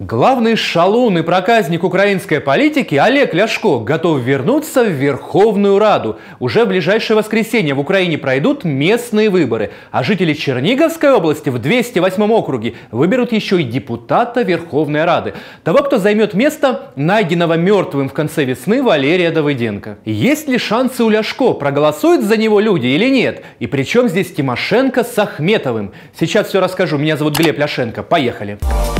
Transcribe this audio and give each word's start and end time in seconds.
Главный 0.00 0.56
шалун 0.56 1.18
и 1.18 1.22
проказник 1.22 1.84
украинской 1.84 2.40
политики 2.40 2.94
Олег 2.94 3.34
Ляшко 3.34 3.80
готов 3.80 4.20
вернуться 4.20 4.82
в 4.82 4.88
Верховную 4.88 5.78
Раду. 5.78 6.18
Уже 6.38 6.64
в 6.64 6.68
ближайшее 6.68 7.18
воскресенье 7.18 7.74
в 7.74 7.80
Украине 7.80 8.16
пройдут 8.16 8.64
местные 8.64 9.28
выборы, 9.28 9.72
а 9.90 10.02
жители 10.02 10.32
Черниговской 10.32 11.12
области 11.12 11.50
в 11.50 11.58
208 11.58 12.32
округе 12.32 12.76
выберут 12.90 13.32
еще 13.32 13.60
и 13.60 13.62
депутата 13.62 14.40
Верховной 14.40 15.04
Рады. 15.04 15.34
Того, 15.64 15.80
кто 15.80 15.98
займет 15.98 16.32
место 16.32 16.92
найденного 16.96 17.58
мертвым 17.58 18.08
в 18.08 18.14
конце 18.14 18.46
весны 18.46 18.82
Валерия 18.82 19.30
Давыденко. 19.30 19.98
Есть 20.06 20.48
ли 20.48 20.56
шансы 20.56 21.04
у 21.04 21.10
Ляшко? 21.10 21.52
Проголосуют 21.52 22.24
за 22.24 22.38
него 22.38 22.58
люди 22.58 22.86
или 22.86 23.10
нет? 23.10 23.42
И 23.58 23.66
причем 23.66 24.08
здесь 24.08 24.32
Тимошенко 24.32 25.04
с 25.04 25.18
Ахметовым? 25.18 25.92
Сейчас 26.18 26.48
все 26.48 26.58
расскажу. 26.58 26.96
Меня 26.96 27.18
зовут 27.18 27.36
Глеб 27.36 27.58
Ляшенко. 27.58 28.02
Поехали. 28.02 28.56
Поехали. 28.62 28.99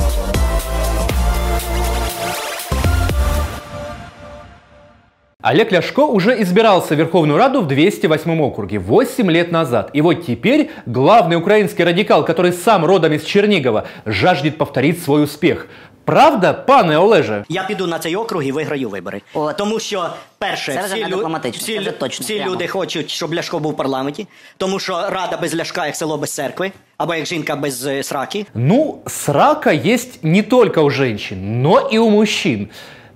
Олег 5.41 5.71
Ляшко 5.71 6.05
уже 6.07 6.41
избирался 6.41 6.95
в 6.95 6.97
Верховную 6.97 7.37
Раду 7.37 7.61
в 7.61 7.67
208 7.67 8.41
округе 8.41 8.79
8 8.79 9.29
лет 9.31 9.51
назад. 9.51 9.91
И 9.93 10.01
вот 10.01 10.25
теперь 10.25 10.71
главный 10.87 11.35
украинский 11.35 11.83
радикал, 11.83 12.25
который 12.25 12.51
сам 12.51 12.83
родом 12.85 13.13
из 13.13 13.23
Чернигова, 13.23 13.85
жаждет 14.05 14.57
повторить 14.57 15.03
свой 15.03 15.23
успех. 15.23 15.67
Правда, 16.05 16.53
пане 16.53 16.97
Олеже? 16.97 17.45
Я 17.49 17.63
піду 17.63 17.87
на 17.87 17.99
цей 17.99 18.15
округ 18.15 18.43
і 18.43 18.51
виграю 18.51 18.89
вибори. 18.89 19.21
От. 19.33 19.57
Тому 19.57 19.79
що, 19.79 20.09
перше, 20.39 20.73
Це 20.73 20.79
вже 20.79 20.93
всі, 20.93 21.03
не 21.03 21.09
лю... 21.09 21.15
дипломатично, 21.15 21.59
всі, 21.63 21.73
це 21.73 21.79
вже 21.79 21.91
точно, 21.91 22.23
всі 22.23 22.35
прямо. 22.35 22.51
люди 22.51 22.67
хочуть, 22.67 23.09
щоб 23.09 23.33
Ляшко 23.33 23.59
був 23.59 23.71
в 23.71 23.77
парламенті, 23.77 24.27
тому 24.57 24.79
що 24.79 24.93
рада 24.93 25.37
без 25.41 25.55
Ляшка, 25.55 25.85
як 25.85 25.95
село 25.95 26.17
без 26.17 26.31
церкви, 26.33 26.71
або 26.97 27.15
як 27.15 27.25
жінка 27.25 27.55
без 27.55 27.85
е, 27.85 28.03
сраки. 28.03 28.45
Ну, 28.53 28.99
срака 29.07 29.71
есть 29.73 30.23
не 30.23 30.43
только 30.43 30.81
у 30.81 30.89
женщин, 30.89 31.61
но 31.61 31.89
и 31.93 31.97
у 31.97 32.09
мужчин. 32.09 32.69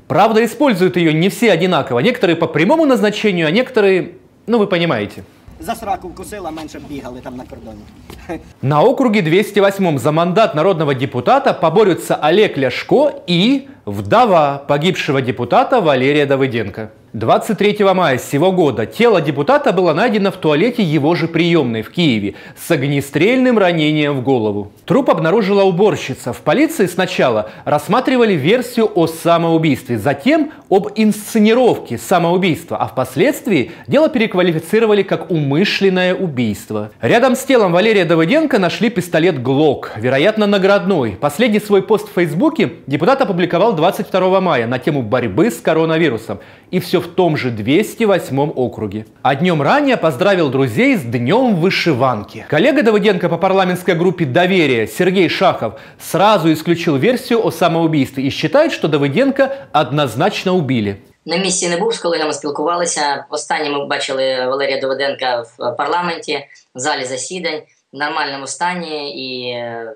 Правда, 0.06 0.44
используют 0.44 0.96
ее 0.96 1.12
не 1.12 1.28
все 1.28 1.52
одинаково. 1.52 2.00
Некоторые 2.00 2.36
по 2.36 2.46
прямому 2.46 2.84
назначению, 2.84 3.46
а 3.46 3.50
некоторые, 3.50 4.12
ну 4.46 4.58
вы 4.58 4.66
понимаете. 4.66 5.24
За 5.60 5.74
сраку 5.74 6.08
вкусила, 6.08 6.50
менше 6.50 6.78
б 6.78 6.82
бігали 6.88 7.20
там 7.20 7.36
на 7.36 7.44
кордоні. 7.44 7.80
На 8.62 8.82
округе 8.82 9.22
208 9.22 9.98
за 9.98 10.12
мандат 10.12 10.54
народного 10.54 10.94
депутата 10.94 11.52
поборются 11.52 12.14
Олег 12.16 12.58
Ляшко 12.58 13.12
и 13.26 13.68
вдова 13.86 14.58
погибшего 14.68 15.22
депутата 15.22 15.80
Валерия 15.80 16.26
Давыденко. 16.26 16.88
23 17.14 17.78
мая 17.94 18.18
сего 18.18 18.50
года 18.50 18.86
тело 18.86 19.20
депутата 19.20 19.72
было 19.72 19.92
найдено 19.92 20.32
в 20.32 20.36
туалете 20.36 20.82
его 20.82 21.14
же 21.14 21.28
приемной 21.28 21.82
в 21.82 21.92
Киеве 21.92 22.34
с 22.60 22.68
огнестрельным 22.72 23.56
ранением 23.56 24.14
в 24.14 24.24
голову. 24.24 24.72
Труп 24.84 25.10
обнаружила 25.10 25.62
уборщица. 25.62 26.32
В 26.32 26.38
полиции 26.38 26.86
сначала 26.86 27.50
рассматривали 27.64 28.32
версию 28.32 28.90
о 28.96 29.06
самоубийстве, 29.06 29.96
затем 29.96 30.50
об 30.68 30.88
инсценировке 30.96 31.98
самоубийства, 31.98 32.78
а 32.78 32.88
впоследствии 32.88 33.70
дело 33.86 34.08
переквалифицировали 34.08 35.04
как 35.04 35.30
умышленное 35.30 36.16
убийство. 36.16 36.90
Рядом 37.00 37.36
с 37.36 37.44
телом 37.44 37.70
Валерия 37.70 38.06
Давыденко 38.06 38.58
нашли 38.58 38.90
пистолет 38.90 39.40
ГЛОК, 39.40 39.92
вероятно 39.98 40.48
наградной. 40.48 41.12
Последний 41.12 41.60
свой 41.60 41.84
пост 41.84 42.08
в 42.08 42.14
Фейсбуке 42.14 42.72
депутат 42.88 43.20
опубликовал 43.20 43.74
22 43.74 44.40
мая 44.40 44.66
на 44.66 44.80
тему 44.80 45.02
борьбы 45.02 45.52
с 45.52 45.60
коронавирусом. 45.60 46.40
И 46.72 46.80
все 46.80 47.03
в 47.03 47.07
том 47.07 47.37
же 47.37 47.49
208 47.51 48.39
округе. 48.55 49.05
А 49.21 49.35
днем 49.35 49.61
ранее 49.61 49.97
поздравил 49.97 50.49
друзей 50.49 50.95
с 50.97 51.01
Днем 51.01 51.55
вышиванки. 51.55 52.45
Коллега 52.49 52.81
Давыденко 52.83 53.29
по 53.29 53.37
парламентской 53.37 53.95
группе 53.95 54.25
«Доверие» 54.25 54.87
Сергей 54.87 55.29
Шахов 55.29 55.73
сразу 55.99 56.51
исключил 56.51 56.97
версию 56.97 57.45
о 57.45 57.51
самоубийстве 57.51 58.23
и 58.23 58.29
считает, 58.29 58.71
что 58.71 58.87
Давыденко 58.87 59.49
однозначно 59.73 60.53
убили. 60.53 60.95
На 61.25 61.37
місці 61.37 61.69
не 61.69 61.77
був 61.77 61.93
з 61.93 61.99
колегами 61.99 62.33
спілкувалися. 62.33 63.25
Останнє 63.29 63.69
ми 63.69 63.85
бачили 63.85 64.45
Валерія 64.45 64.81
Доведенка 64.81 65.41
в 65.57 65.71
парламенті, 65.77 66.39
в 66.75 66.79
залі 66.79 67.05
засідань, 67.05 67.61
в 67.93 67.97
нормальному 67.97 68.47
стані 68.47 69.11
і 69.11 69.49
е, 69.51 69.95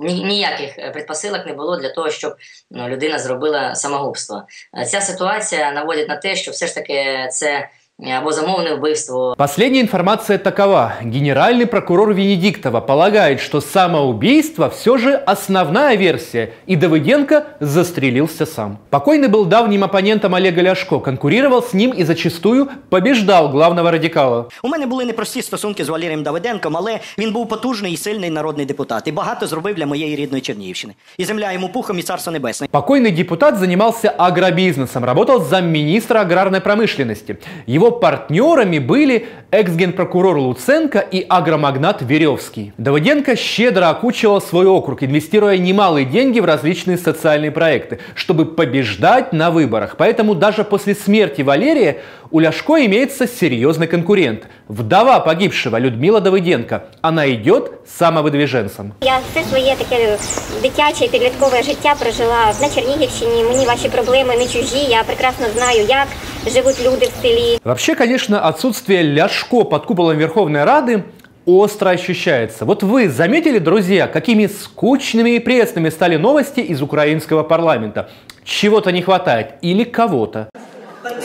ніяких 0.00 0.92
предпосилок 0.92 1.46
не 1.46 1.52
було 1.52 1.76
для 1.76 1.88
того, 1.94 2.10
щоб 2.10 2.36
ну, 2.70 2.88
людина 2.88 3.18
зробила 3.18 3.74
самогубство. 3.74 4.46
Ця 4.86 5.00
ситуація 5.00 5.72
наводить 5.72 6.08
на 6.08 6.16
те, 6.16 6.36
що 6.36 6.50
все 6.50 6.66
ж 6.66 6.74
таки 6.74 7.28
це 7.30 7.68
або 8.17 8.31
замовне 8.31 8.75
вбивство, 8.75 9.35
Последняя 9.37 9.81
информация 9.81 10.37
такова. 10.37 10.93
Генеральный 11.03 11.65
прокурор 11.65 12.13
Венедиктова 12.13 12.79
полагает, 12.79 13.41
что 13.41 13.61
самоубийство 13.61 14.69
все 14.69 14.97
же 14.97 15.15
основная 15.15 15.97
версия, 15.97 16.53
и 16.65 16.75
Давыденко 16.75 17.43
застрелился 17.59 18.45
сам. 18.45 18.77
Покойный 18.89 19.27
был 19.27 19.45
давним 19.45 19.83
оппонентом 19.83 20.33
Олега 20.35 20.61
Ляшко, 20.61 20.99
конкурировал 20.99 21.61
с 21.61 21.73
ним 21.73 21.91
и 21.91 22.03
зачастую 22.05 22.69
побеждал 22.89 23.49
главного 23.49 23.91
радикала. 23.91 24.47
У 24.63 24.67
мене 24.67 24.85
були 24.85 25.05
непрості 25.05 25.41
стосунки 25.41 25.85
з 25.85 25.89
Валерієм 25.89 26.23
Давиденком, 26.23 26.77
але 26.77 26.99
він 27.17 27.31
був 27.31 27.49
потужний 27.49 27.93
і 27.93 27.97
сильний 27.97 28.29
народний 28.29 28.65
депутат 28.65 29.07
і 29.07 29.11
багато 29.11 29.47
зробив 29.47 29.75
для 29.75 29.85
моєї 29.85 30.15
рідної 30.15 30.41
Чернігівщини. 30.41 30.93
І 31.17 31.25
земля 31.25 31.51
йому 31.51 31.69
пухом, 31.69 31.99
і 31.99 32.01
царство 32.01 32.33
небесне. 32.33 32.67
Покойный 32.71 33.11
депутат 33.11 33.57
занимался 33.57 34.13
агробизнесом, 34.17 35.05
работал 35.05 35.43
замминистра 35.43 36.21
аграрной 36.21 36.61
промышленности. 36.61 37.37
Его 37.67 37.82
партнерами 37.91 38.79
были 38.79 39.27
экс-генпрокурор 39.51 40.37
Луценко 40.37 40.99
и 40.99 41.25
агромагнат 41.27 42.01
Веревский. 42.01 42.73
Давыденко 42.77 43.35
щедро 43.35 43.89
окучивал 43.89 44.41
свой 44.41 44.65
округ, 44.65 45.03
инвестируя 45.03 45.57
немалые 45.57 46.05
деньги 46.05 46.39
в 46.39 46.45
различные 46.45 46.97
социальные 46.97 47.51
проекты, 47.51 47.99
чтобы 48.15 48.45
побеждать 48.45 49.33
на 49.33 49.51
выборах. 49.51 49.95
Поэтому 49.97 50.35
даже 50.35 50.63
после 50.63 50.95
смерти 50.95 51.41
Валерия 51.41 51.97
у 52.31 52.39
Ляшко 52.39 52.85
имеется 52.85 53.27
серьезный 53.27 53.87
конкурент. 53.87 54.43
Вдова 54.67 55.19
погибшего 55.19 55.77
Людмила 55.77 56.21
Давыденко. 56.21 56.83
Она 57.01 57.27
идет 57.31 57.71
самовыдвиженцем. 57.87 58.93
Я 59.01 59.19
все 59.31 59.43
своє 59.49 59.75
таке 59.75 60.17
дитяче 60.61 61.05
і 61.05 61.09
підліткове 61.09 61.63
життя 61.63 61.95
прожила 61.99 62.53
на 62.61 62.69
Чернігівщині. 62.69 63.43
Мені 63.43 63.65
ваші 63.65 63.89
проблеми 63.89 64.37
не 64.37 64.45
чужі. 64.45 64.85
Я 64.89 65.03
прекрасно 65.03 65.45
знаю, 65.55 65.85
як 65.89 66.07
живуть 66.50 66.84
люди 66.84 67.06
в 67.06 67.22
селі. 67.22 67.58
Вообще, 67.64 67.94
конечно, 67.94 68.48
отсутствие 68.48 69.02
Ляшко 69.02 69.64
под 69.64 69.86
куполом 69.86 70.18
Верховной 70.18 70.64
Рады 70.64 71.04
остро 71.46 71.90
ощущается. 71.90 72.64
Вот 72.64 72.82
вы 72.82 73.08
заметили, 73.08 73.58
друзья, 73.58 74.06
какими 74.06 74.46
скучными 74.46 75.30
и 75.30 75.38
пресными 75.38 75.90
стали 75.90 76.16
новости 76.16 76.60
из 76.60 76.82
украинского 76.82 77.42
парламента? 77.42 78.08
Чего-то 78.44 78.92
не 78.92 79.02
хватает 79.02 79.54
или 79.62 79.84
кого-то? 79.84 80.48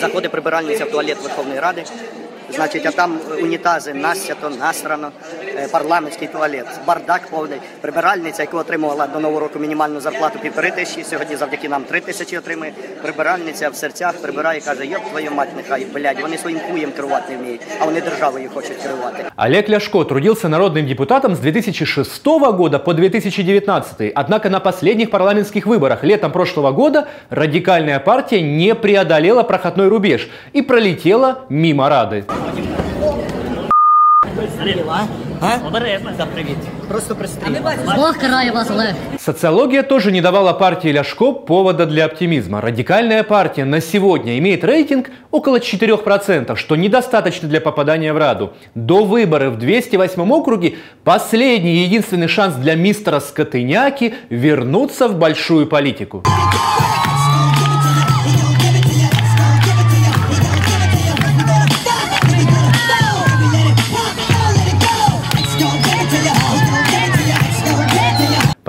Заходить 0.01 0.31
прибиральниця 0.31 0.85
в 0.85 0.91
туалет 0.91 1.17
Верховної 1.23 1.59
Ради 1.59 1.83
Значить, 2.50 2.86
а 2.86 2.90
там 2.90 3.18
унітази 3.42 3.94
насято, 3.94 4.50
насрано, 4.50 5.10
е, 5.56 5.68
парламентський 5.72 6.28
туалет, 6.28 6.66
бардак 6.86 7.20
повний. 7.30 7.58
Прибиральниця, 7.80 8.42
яку 8.42 8.56
отримувала 8.56 9.06
до 9.06 9.20
нового 9.20 9.40
року 9.40 9.58
мінімальну 9.58 10.00
зарплату 10.00 10.38
півтори 10.38 10.70
тисячі, 10.70 11.04
сьогодні 11.04 11.36
завдяки 11.36 11.68
нам 11.68 11.84
три 11.84 12.00
тисячі 12.00 12.38
отримує. 12.38 12.72
Прибиральниця 13.02 13.68
в 13.68 13.76
серцях 13.76 14.12
прибирає, 14.22 14.60
каже, 14.60 14.86
йоп 14.86 15.10
твою 15.10 15.30
мать, 15.30 15.48
нехай, 15.56 15.86
блядь, 15.94 16.20
вони 16.20 16.38
своїм 16.38 16.60
хуєм 16.70 16.92
керувати 16.92 17.32
не 17.32 17.38
вміють, 17.38 17.60
а 17.80 17.84
вони 17.84 18.00
державою 18.00 18.50
хочуть 18.54 18.76
керувати. 18.76 19.24
Олег 19.36 19.70
Ляшко 19.70 20.04
трудился 20.04 20.48
народным 20.48 20.86
депутатом 20.86 21.32
с 21.32 21.38
2006 21.38 22.26
года 22.26 22.78
по 22.78 22.94
2019. 22.94 24.12
Однако 24.14 24.50
на 24.50 24.60
последних 24.60 25.10
парламентских 25.10 25.66
выборах 25.66 26.04
летом 26.04 26.32
прошлого 26.32 26.72
года 26.72 27.06
радикальная 27.30 27.98
партия 27.98 28.42
не 28.42 28.74
преодолела 28.74 29.42
проходной 29.42 29.88
рубеж 29.88 30.28
и 30.52 30.62
пролетела 30.62 31.38
мимо 31.48 31.88
Рады. 31.88 32.24
Да, 36.18 36.26
привіт. 36.26 36.56
Просто 36.88 37.16
пристрій. 37.16 37.56
Бог 37.96 38.18
карає 38.18 38.50
вас, 38.50 38.70
Олег. 38.70 38.94
Социология 39.18 39.82
тоже 39.82 40.12
не 40.12 40.20
давала 40.20 40.52
партии 40.52 40.92
Ляшко 40.92 41.32
повода 41.32 41.86
для 41.86 42.04
оптимизма. 42.04 42.60
Радикальная 42.60 43.22
партия 43.22 43.64
на 43.64 43.80
сегодня 43.80 44.38
имеет 44.38 44.64
рейтинг 44.64 45.10
около 45.30 45.58
4%, 45.58 46.56
что 46.56 46.76
недостаточно 46.76 47.48
для 47.48 47.60
попадания 47.60 48.12
в 48.12 48.18
Раду. 48.18 48.52
До 48.74 49.04
выборов 49.04 49.54
в 49.54 49.58
208 49.58 50.32
округе 50.32 50.74
последний 51.04 51.74
и 51.74 51.84
единственный 51.84 52.28
шанс 52.28 52.54
для 52.54 52.74
мистера 52.74 53.20
Скотыняки 53.20 54.14
вернуться 54.30 55.08
в 55.08 55.18
большую 55.18 55.66
политику. 55.66 56.22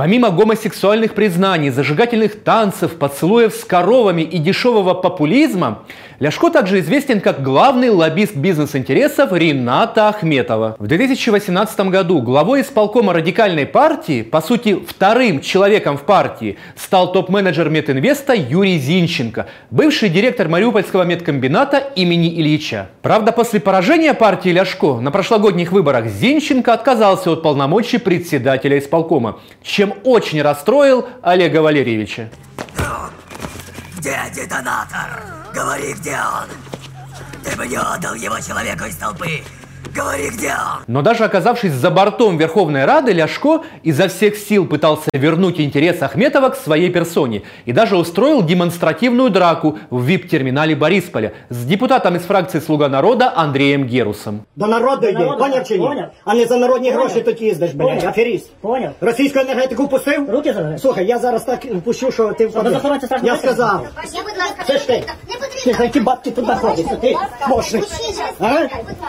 Помимо 0.00 0.30
гомосексуальных 0.30 1.12
признаний, 1.12 1.68
зажигательных 1.68 2.42
танцев, 2.42 2.92
поцелуев 2.92 3.54
с 3.54 3.64
коровами 3.64 4.22
и 4.22 4.38
дешевого 4.38 4.94
популизма, 4.94 5.82
Ляшко 6.20 6.50
также 6.50 6.80
известен 6.80 7.22
как 7.22 7.42
главный 7.42 7.88
лоббист 7.88 8.36
бизнес-интересов 8.36 9.32
Рената 9.32 10.08
Ахметова. 10.08 10.76
В 10.78 10.86
2018 10.86 11.80
году 11.88 12.20
главой 12.20 12.60
исполкома 12.60 13.14
радикальной 13.14 13.64
партии, 13.64 14.20
по 14.20 14.42
сути 14.42 14.78
вторым 14.86 15.40
человеком 15.40 15.96
в 15.96 16.02
партии, 16.02 16.58
стал 16.76 17.12
топ-менеджер 17.12 17.70
Мединвеста 17.70 18.34
Юрий 18.34 18.78
Зинченко, 18.78 19.46
бывший 19.70 20.10
директор 20.10 20.48
Мариупольского 20.48 21.04
медкомбината 21.04 21.78
имени 21.78 22.28
Ильича. 22.38 22.90
Правда, 23.00 23.32
после 23.32 23.58
поражения 23.58 24.12
партии 24.12 24.50
Ляшко 24.50 25.00
на 25.00 25.10
прошлогодних 25.10 25.72
выборах 25.72 26.08
Зинченко 26.08 26.74
отказался 26.74 27.30
от 27.30 27.42
полномочий 27.42 27.96
председателя 27.96 28.78
исполкома, 28.78 29.40
чем 29.62 29.89
очень 30.04 30.42
расстроил 30.42 31.08
Олега 31.22 31.58
Валерьевича. 31.58 32.30
Где 33.96 34.18
детонатор? 34.34 35.22
Говори, 35.52 35.92
где 35.92 36.16
он? 36.16 36.48
Ты 37.44 37.56
бы 37.56 37.66
не 37.66 37.76
отдал 37.76 38.14
его 38.14 38.38
человеку 38.40 38.84
из 38.84 38.96
толпы. 38.96 39.42
Говори, 39.95 40.29
где 40.29 40.49
он? 40.49 40.83
Но 40.87 41.01
даже 41.01 41.23
оказавшись 41.23 41.71
за 41.71 41.89
бортом 41.89 42.37
Верховной 42.37 42.83
Рады, 42.83 43.13
Ляшко 43.13 43.61
изо 43.83 44.09
всех 44.09 44.35
сил 44.35 44.65
пытался 44.67 45.09
вернуть 45.13 45.61
интерес 45.61 46.01
Ахметова 46.01 46.49
к 46.49 46.57
своей 46.57 46.89
персоне 46.89 47.43
и 47.65 47.71
даже 47.71 47.95
устроил 47.95 48.41
демонстративную 48.43 49.29
драку 49.29 49.77
в 49.89 50.03
вип-терминале 50.03 50.75
Борисполя 50.75 51.31
с 51.49 51.63
депутатом 51.65 52.17
из 52.17 52.23
фракции 52.23 52.59
«Слуга 52.59 52.89
народа» 52.89 53.31
Андреем 53.35 53.87
Герусом. 53.87 54.41
До 54.57 54.67
народу 54.67 55.07
йди, 55.07 55.29
поняв 55.39 55.67
чи 55.67 55.77
ні? 55.77 55.87
Поняв. 55.87 56.09
А 56.25 56.35
не 56.35 56.45
за 56.45 56.57
народні 56.57 56.91
Поняв. 56.91 57.05
гроші 57.07 57.21
тут 57.21 57.41
їздиш, 57.41 57.71
блядь, 57.73 57.87
Поняв. 57.89 58.07
аферіст. 58.09 58.49
Поняв. 58.61 58.91
Російську 59.01 59.39
енергетику 59.39 59.87
пустив? 59.87 60.29
Руки 60.31 60.53
забери. 60.53 60.77
Слухай, 60.77 61.05
я 61.05 61.19
зараз 61.19 61.43
так 61.43 61.81
пущу, 61.83 62.11
що 62.11 62.33
ти 62.33 62.47
впадеш. 62.47 62.73
заховайся, 62.73 63.05
страшно 63.05 63.27
Я 63.27 63.33
бачити. 63.33 63.53
сказав. 63.53 63.87
Це 64.67 64.77
ж 64.77 64.87
ти. 64.87 65.03
Ти 65.65 65.73
за 65.73 65.83
які 65.83 65.99
бабки 65.99 66.31
тут 66.31 66.45
знаходишся? 66.45 66.95
Ти 66.95 67.15
мощник. 67.49 67.83
А? 68.39 68.53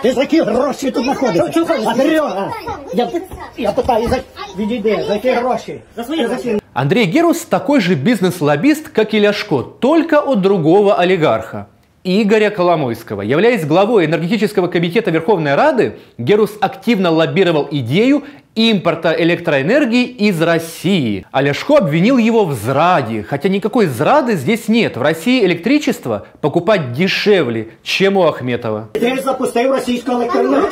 Ти 0.02 0.12
за 0.12 0.20
які 0.20 0.42
гроші 0.42 0.59
тут 0.60 1.04
знаходишся? 1.04 1.64
А 1.86 1.94
Серега, 1.94 2.52
я, 2.94 3.10
я 3.56 3.72
питаю, 3.72 4.08
за... 4.08 4.18
відійди, 4.58 5.04
за 5.08 5.14
які 5.14 5.30
гроші? 5.30 5.80
За 5.96 6.04
свої 6.04 6.26
гроші. 6.26 6.58
Андрей 6.72 7.10
Герус 7.10 7.44
такой 7.44 7.80
же 7.80 7.94
бизнес-лоббист, 7.94 8.88
как 8.88 9.14
и 9.14 9.20
Ляшко, 9.20 9.62
только 9.62 10.20
от 10.26 10.40
другого 10.40 10.96
олигарха. 11.00 11.66
Игоря 12.04 12.50
Коломойского. 12.50 13.22
Являясь 13.22 13.64
главой 13.64 14.04
энергетического 14.06 14.68
комитета 14.68 15.10
Верховной 15.10 15.54
Рады, 15.56 15.96
Герус 16.18 16.52
активно 16.60 17.10
лоббировал 17.10 17.66
идею 17.70 18.22
импорта 18.54 19.12
электроэнергии 19.18 20.04
из 20.04 20.40
России. 20.40 21.26
А 21.32 21.42
Ляшко 21.42 21.78
обвинил 21.78 22.16
его 22.16 22.44
в 22.44 22.54
зраде, 22.54 23.22
хотя 23.28 23.48
никакой 23.48 23.86
зрады 23.86 24.36
здесь 24.36 24.68
нет. 24.68 24.96
В 24.96 25.02
России 25.02 25.44
электричество 25.44 26.26
покупать 26.40 26.92
дешевле, 26.92 27.66
чем 27.82 28.16
у 28.16 28.22
Ахметова. 28.22 28.88
Ти 28.92 29.18
запустив 29.24 29.70
російську 29.72 30.12
електроенергію. 30.12 30.70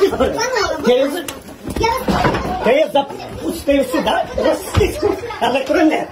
Ти, 0.85 1.09
з- 1.11 1.25
ти 2.63 2.87
запустив 2.93 3.85
сюди 3.85 4.11
російську 4.45 5.09
електроенергію. 5.41 6.07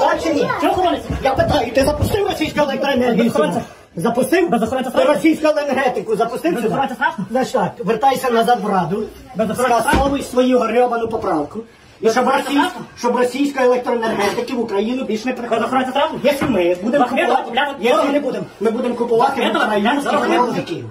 Так 0.00 0.18
чи 0.22 0.34
ні? 0.34 0.46
Чого 0.60 0.72
охоронець? 0.72 1.02
Я 1.24 1.30
питаю, 1.34 1.70
ти 1.74 1.84
запустив 1.84 2.26
російську 2.26 2.60
електроенергію 2.60 3.16
сюди? 3.16 3.28
Охоронця. 3.28 3.60
Запустив? 3.96 4.48
Без 4.50 4.62
охоронця 4.62 4.90
Ти 4.90 4.96
страшно? 4.98 5.14
російську 5.14 5.46
енергетику 5.48 6.16
запустив 6.16 6.52
Без 6.54 6.62
сюди? 6.62 6.74
охоронця 6.74 6.94
страшно? 6.94 7.24
Значить 7.30 7.52
так, 7.52 7.72
вертайся 7.84 8.30
назад 8.30 8.58
в 8.62 8.66
Раду, 8.68 9.02
Без 9.36 9.50
охоронця 9.50 9.80
скасовуй 9.90 10.22
свою 10.22 10.58
гребану 10.58 11.08
поправку. 11.08 11.58
І 12.00 12.04
Без 12.04 12.12
щоб, 12.14 12.24
охоронця 12.26 12.48
російська, 12.48 12.68
страшно? 12.70 12.86
щоб 12.98 13.16
російська 13.16 13.64
електроенергетики 13.64 14.52
в 14.54 14.60
Україну 14.60 15.04
більш 15.04 15.24
не 15.24 15.32
Без 15.32 15.38
приходила. 15.40 15.66
охоронця 15.66 15.90
страшно? 15.90 16.18
Якщо 16.22 16.46
ми 16.48 16.76
будемо 16.82 17.04
Ахметова 17.04 17.36
купувати, 17.36 17.44
купляти 17.48 17.70
якщо 17.80 17.96
дорого. 17.96 18.12
не 18.12 18.20
будемо, 18.20 18.44
ми 18.60 18.70
будемо 18.70 18.94
купувати 18.94 19.32
в 19.40 19.44
Ахметова 19.44 19.64
українських 19.64 20.04
купляти 20.04 20.26
дорого. 20.28 20.42
виробників. 20.46 20.84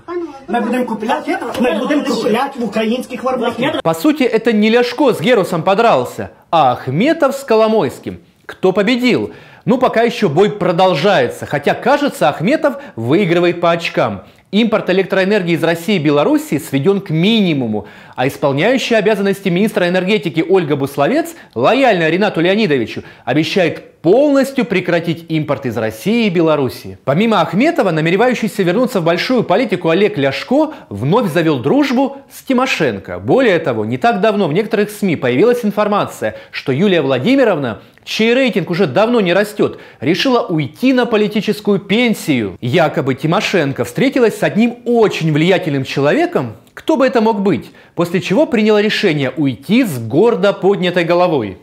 Ми 0.47 0.59
будемо 0.61 0.85
купляти, 0.85 1.37
ми 1.59 1.79
будемо 1.79 2.03
купляти 2.03 2.59
в 2.59 2.63
українських 2.63 3.23
виробників. 3.23 3.71
По 3.83 3.93
сути, 3.93 4.23
это 4.27 4.53
не 4.53 4.71
Ляшко 4.77 5.09
с 5.13 5.21
Герусом 5.21 5.63
подрался, 5.63 6.29
а 6.51 6.71
Ахметов 6.71 7.31
с 7.35 7.43
Коломойским. 7.43 8.17
Кто 8.45 8.73
победил? 8.73 9.29
Ну, 9.66 9.78
пока 9.78 10.02
еще 10.02 10.28
бой 10.28 10.52
продолжается, 10.52 11.44
хотя, 11.44 11.74
кажется, 11.74 12.28
Ахметов 12.28 12.76
выигрывает 12.94 13.60
по 13.60 13.72
очкам. 13.72 14.22
Импорт 14.52 14.88
электроэнергии 14.90 15.54
из 15.54 15.64
России 15.64 15.96
и 15.96 15.98
Белоруссии 15.98 16.58
сведен 16.58 17.00
к 17.00 17.10
минимуму, 17.10 17.88
а 18.16 18.26
исполняющая 18.26 18.96
обязанности 18.96 19.48
министра 19.48 19.88
энергетики 19.88 20.44
Ольга 20.46 20.74
Бусловец, 20.74 21.36
лояльная 21.54 22.10
Ренату 22.10 22.40
Леонидовичу, 22.40 23.04
обещает 23.24 24.00
полностью 24.00 24.64
прекратить 24.64 25.26
импорт 25.28 25.66
из 25.66 25.76
России 25.76 26.26
и 26.26 26.30
Белоруссии. 26.30 26.96
Помимо 27.04 27.40
Ахметова, 27.40 27.90
намеревающийся 27.90 28.62
вернуться 28.62 29.00
в 29.00 29.04
большую 29.04 29.42
политику 29.42 29.90
Олег 29.90 30.16
Ляшко 30.16 30.72
вновь 30.88 31.32
завел 31.32 31.58
дружбу 31.58 32.18
с 32.32 32.42
Тимошенко. 32.42 33.18
Более 33.18 33.58
того, 33.58 33.84
не 33.84 33.98
так 33.98 34.20
давно 34.20 34.48
в 34.48 34.52
некоторых 34.52 34.90
СМИ 34.90 35.16
появилась 35.16 35.64
информация, 35.64 36.36
что 36.52 36.72
Юлия 36.72 37.02
Владимировна, 37.02 37.80
чей 38.04 38.32
рейтинг 38.32 38.70
уже 38.70 38.86
давно 38.86 39.20
не 39.20 39.34
растет, 39.34 39.78
решила 40.00 40.46
уйти 40.46 40.92
на 40.92 41.04
политическую 41.04 41.80
пенсию. 41.80 42.56
Якобы 42.60 43.14
Тимошенко 43.14 43.84
встретилась 43.84 44.38
с 44.38 44.42
одним 44.42 44.76
очень 44.84 45.32
влиятельным 45.32 45.84
человеком, 45.84 46.54
кто 46.76 46.96
бы 46.98 47.06
это 47.06 47.22
мог 47.22 47.40
быть, 47.40 47.70
после 47.94 48.20
чего 48.20 48.46
приняла 48.46 48.82
решение 48.82 49.30
уйти 49.30 49.82
с 49.82 49.98
гордо 49.98 50.52
поднятой 50.52 51.04
головой. 51.04 51.58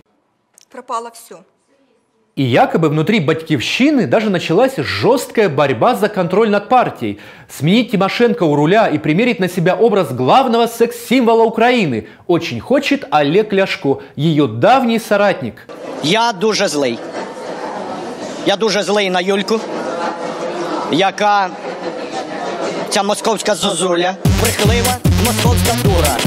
пропало 0.71 1.11
все. 1.11 1.43
И 2.35 2.41
якобы 2.41 2.89
внутри 2.89 3.19
Батькивщины 3.19 4.07
даже 4.07 4.31
началась 4.31 4.75
жесткая 4.77 5.49
борьба 5.49 5.93
за 5.93 6.09
контроль 6.09 6.49
над 6.49 6.67
партией. 6.67 7.19
Сменить 7.47 7.91
Тимошенко 7.91 8.41
у 8.41 8.55
руля 8.55 8.87
и 8.87 8.97
примерить 8.97 9.39
на 9.39 9.47
себя 9.47 9.75
образ 9.75 10.11
главного 10.11 10.65
секс-символа 10.65 11.43
Украины 11.43 12.07
очень 12.25 12.59
хочет 12.59 13.05
Олег 13.11 13.53
Ляшко, 13.53 13.99
ее 14.15 14.47
давний 14.47 14.97
соратник. 14.97 15.67
Я 16.01 16.33
дуже 16.33 16.67
злий. 16.67 16.97
Я 18.47 18.57
дуже 18.57 18.81
злий 18.81 19.11
на 19.11 19.21
Юльку, 19.21 19.59
яка 20.91 21.51
ця 22.93 23.03
московська 23.03 23.55
зозуля, 23.55 24.15
брехлива 24.41 24.95
московська 25.25 25.73
дура. 25.83 26.17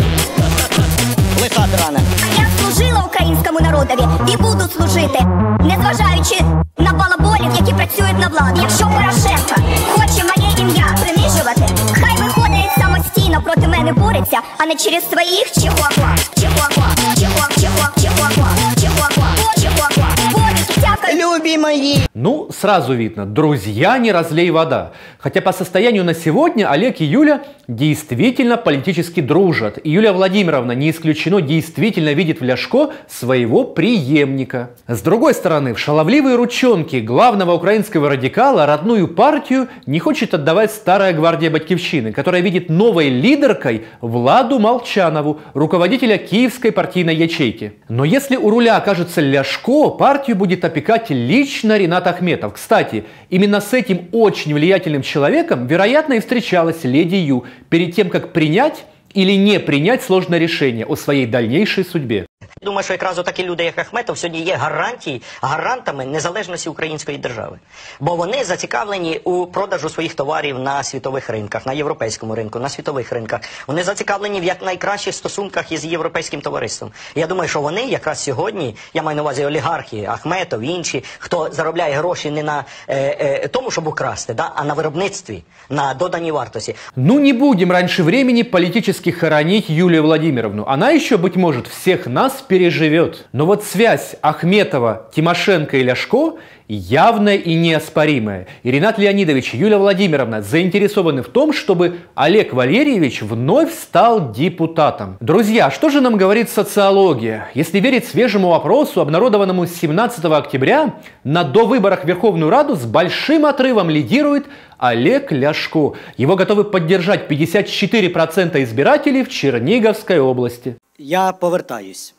Лиха 1.43 1.67
драна. 1.77 2.01
Я 2.39 2.47
служила 2.61 3.05
українському 3.07 3.61
народові 3.61 4.09
і 4.33 4.37
буду 4.37 4.69
служити, 4.77 5.27
незважаючи 5.61 6.45
на 6.79 6.93
балаболів, 6.93 7.53
які 7.57 7.73
працюють 7.73 8.19
на 8.19 8.29
владу. 8.29 8.61
Якщо 8.63 8.85
Порошенко 8.85 9.55
хоче 9.95 10.25
моє 10.25 10.53
ім'я 10.59 10.85
принижувати, 11.03 11.75
хай 11.93 12.17
виходить 12.17 12.71
самостійно 12.79 13.43
проти 13.43 13.69
мене 13.69 13.93
бореться, 13.93 14.39
а 14.59 14.67
не 14.67 14.75
через 14.75 15.11
своїх 15.11 15.53
чихуахуа, 15.53 16.17
чихуахуа, 16.41 17.15
чихуах, 17.19 17.51
чихуах, 17.61 17.93
чихуахуа, 18.01 18.75
чихуахуа, 18.81 19.29
чихуахуа. 19.61 20.09
Борюсь, 20.33 20.77
дякую. 20.77 21.23
Любі 21.23 21.59
мої. 21.59 22.07
Ну, 22.27 22.49
сразу 22.51 22.93
видно, 22.93 23.25
друзья 23.25 23.97
не 23.99 24.11
разлей 24.11 24.51
вода. 24.51 24.91
Хотя 25.17 25.41
по 25.41 25.53
состоянию 25.53 26.03
на 26.03 26.13
сегодня 26.13 26.69
Олег 26.69 27.01
и 27.01 27.05
Юля 27.05 27.45
действительно 27.69 28.57
политически 28.57 29.21
дружат. 29.21 29.79
И 29.85 29.91
Юлия 29.91 30.11
Владимировна, 30.11 30.73
не 30.73 30.91
исключено, 30.91 31.41
действительно 31.41 32.13
видит 32.15 32.41
в 32.41 32.45
Ляшко 32.45 32.91
своего 33.09 33.63
преемника. 33.63 34.71
С 34.89 35.03
другой 35.03 35.35
стороны, 35.35 35.73
в 35.73 35.79
шаловливые 35.79 36.35
ручонки 36.35 36.97
главного 36.97 37.53
украинского 37.53 38.09
радикала 38.09 38.67
родную 38.67 39.07
партию 39.07 39.69
не 39.87 40.01
хочет 40.01 40.35
отдавать 40.35 40.73
старая 40.73 41.13
гвардия 41.13 41.51
Батькивщины, 41.51 42.11
которая 42.11 42.43
видит 42.43 42.69
новой 42.69 43.09
лидеркой 43.09 43.85
Владу 44.01 44.59
Молчанову, 44.59 45.39
руководителя 45.55 46.19
киевской 46.19 46.73
партийной 46.73 47.15
ячейки. 47.15 47.75
Но 47.89 48.05
если 48.05 48.35
у 48.35 48.51
руля 48.51 48.79
окажется 48.79 49.21
Ляшко, 49.21 49.91
партию 49.91 50.37
будет 50.37 50.65
опекать 50.65 51.11
лично 51.11 51.79
Ренат 51.79 52.16
Ахметов. 52.17 52.55
Кстати, 52.55 53.05
именно 53.31 53.61
с 53.61 53.73
этим 53.73 54.09
очень 54.13 54.55
влиятельным 54.55 55.03
человеком, 55.03 55.67
вероятно, 55.67 56.15
и 56.15 56.21
встречалась 56.21 56.85
леди 56.85 57.17
Ю 57.17 57.45
перед 57.69 57.95
тем, 57.95 58.09
как 58.09 58.33
принять 58.33 58.85
или 59.15 59.33
не 59.33 59.61
принять 59.61 60.03
сложное 60.03 60.39
решение 60.39 60.85
о 60.85 60.97
своей 60.97 61.27
дальнейшей 61.27 61.85
судьбе. 61.85 62.27
Думаю, 62.63 62.85
що 62.85 62.93
якраз 62.93 63.17
такі 63.17 63.45
люди, 63.45 63.65
як 63.65 63.79
Ахметов, 63.79 64.19
сьогодні 64.19 64.43
є 64.43 64.55
гарантії, 64.55 65.23
гарантами 65.43 66.05
незалежності 66.05 66.69
української 66.69 67.19
держави. 67.19 67.59
Бо 68.01 68.17
вони 68.17 68.45
зацікавлені 68.45 69.21
у 69.25 69.47
продажу 69.47 69.89
своїх 69.89 70.15
товарів 70.15 70.59
на 70.59 70.83
світових 70.83 71.31
ринках, 71.31 71.67
на 71.67 71.73
європейському 71.73 72.35
ринку, 72.35 72.59
на 72.59 72.69
світових 72.69 73.13
ринках. 73.13 73.41
Вони 73.67 73.83
зацікавлені 73.83 74.41
в 74.41 74.45
якнайкращих 74.45 75.15
стосунках 75.15 75.73
із 75.73 75.85
європейським 75.85 76.41
товариством. 76.41 76.91
Я 77.15 77.27
думаю, 77.27 77.49
що 77.49 77.61
вони 77.61 77.83
якраз 77.85 78.23
сьогодні, 78.23 78.77
я 78.95 79.03
маю 79.03 79.17
на 79.17 79.23
увазі 79.23 79.45
олігархи, 79.45 80.07
Ахметов, 80.09 80.61
інші, 80.61 81.05
хто 81.19 81.49
заробляє 81.53 81.95
гроші 81.95 82.31
не 82.31 82.43
на 82.43 82.65
е, 82.89 82.97
е, 83.45 83.49
тому, 83.49 83.71
щоб 83.71 83.87
украсти, 83.87 84.35
да, 84.35 84.53
а 84.55 84.65
на 84.65 84.75
виробництві, 84.75 85.43
на 85.71 85.95
доданій 85.95 86.33
вартості. 86.33 86.75
Ну 86.97 87.21
не 87.21 87.33
будем 87.33 87.73
раньше 87.73 88.03
времени 88.03 88.45
политически 88.45 89.13
хоронить 89.13 89.71
Юлию 89.71 90.03
Владимировну. 90.03 90.65
Она 90.69 90.91
еще, 90.91 91.17
быть 91.17 91.37
может, 91.37 91.69
всех 91.69 92.07
нас 92.07 92.36
нас 92.37 92.43
переживет. 92.43 93.27
Но 93.33 93.47
вот 93.47 93.65
связь 93.65 94.17
Ахметова, 94.21 95.09
Тимошенко 95.15 95.77
и 95.77 95.83
Ляшко 95.83 96.35
явная 96.69 97.37
и 97.37 97.55
неоспоримая. 97.55 98.49
И 98.65 98.71
Ренат 98.73 98.99
Леонидович, 98.99 99.55
Юлия 99.55 99.77
Владимировна 99.77 100.43
заинтересованы 100.43 101.23
в 101.23 101.29
том, 101.29 101.53
чтобы 101.53 101.99
Олег 102.17 102.53
Валерьевич 102.53 103.23
вновь 103.23 103.73
стал 103.73 104.33
депутатом. 104.33 105.17
Друзья, 105.21 105.71
что 105.71 105.91
же 105.91 106.01
нам 106.01 106.17
говорит 106.17 106.51
социология? 106.51 107.49
Если 107.55 107.79
верить 107.79 108.09
свежему 108.09 108.53
опросу, 108.53 109.01
обнародованному 109.01 109.67
17 109.67 110.25
октября, 110.25 110.95
на 111.23 111.45
довыборах 111.45 112.03
в 112.03 112.09
Верховную 112.09 112.51
Раду 112.51 112.75
с 112.75 112.85
большим 112.85 113.47
отрывом 113.47 113.89
лидирует 113.89 114.47
Олег 114.79 115.31
Ляшко. 115.31 115.93
Его 116.17 116.35
готовы 116.35 116.65
поддержать 116.65 117.31
54% 117.31 118.61
избирателей 118.65 119.23
в 119.23 119.29
Черниговской 119.29 120.19
области. 120.19 120.77
Я 120.99 121.33
повертаюсь. 121.33 122.15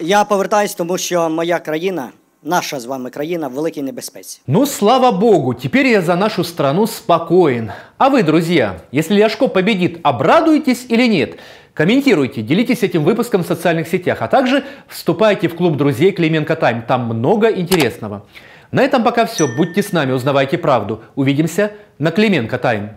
Я 0.00 0.24
повертаюсь, 0.24 0.74
тому 0.74 0.98
що 0.98 1.30
моя 1.30 1.58
країна, 1.58 2.08
наша 2.42 2.80
з 2.80 2.84
вами 2.84 3.10
країна 3.10 3.48
в 3.48 3.52
великій 3.52 3.82
небезпеці. 3.82 4.40
Ну, 4.46 4.66
слава 4.66 5.12
богу, 5.12 5.54
теперь 5.54 5.86
я 5.86 6.02
за 6.02 6.16
нашу 6.16 6.44
страну 6.44 6.86
спокоен. 6.86 7.70
А 7.98 8.08
вы, 8.08 8.22
друзья, 8.22 8.80
если 8.92 9.14
Ляшко 9.14 9.48
победит, 9.48 9.98
обрадуетесь 10.02 10.86
или 10.88 11.06
нет? 11.08 11.38
Комментируйте, 11.74 12.42
делитесь 12.42 12.82
этим 12.82 13.04
выпуском 13.04 13.42
в 13.42 13.46
социальных 13.46 13.88
сетях, 13.88 14.18
а 14.20 14.28
также 14.28 14.64
вступайте 14.88 15.48
в 15.48 15.56
клуб 15.56 15.76
друзей 15.76 16.12
Клименко 16.12 16.56
Тайм. 16.56 16.82
Там 16.82 17.06
много 17.06 17.46
интересного. 17.50 18.22
На 18.72 18.82
этом 18.82 19.02
пока 19.02 19.24
все. 19.24 19.46
Будьте 19.46 19.82
с 19.82 19.92
нами, 19.92 20.12
узнавайте 20.12 20.58
правду. 20.58 21.02
Увидимся 21.14 21.70
на 21.98 22.10
Клименко 22.10 22.58
Тайм. 22.58 22.90